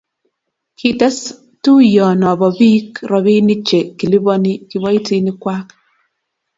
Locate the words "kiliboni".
3.97-4.51